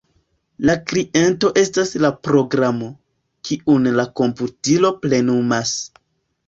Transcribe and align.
La 0.69 0.75
kliento 0.91 1.51
estas 1.63 1.93
la 2.07 2.11
programo, 2.29 2.89
kiun 3.51 3.89
la 4.01 4.09
komputilo 4.23 4.97
plenumas. 5.07 5.81